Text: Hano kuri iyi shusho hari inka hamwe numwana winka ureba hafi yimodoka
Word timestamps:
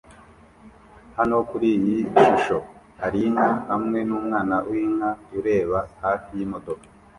Hano 1.17 1.35
kuri 1.49 1.67
iyi 1.77 1.97
shusho 2.21 2.57
hari 3.01 3.19
inka 3.27 3.49
hamwe 3.69 3.99
numwana 4.07 4.55
winka 4.69 5.09
ureba 5.37 5.79
hafi 6.03 6.29
yimodoka 6.37 6.85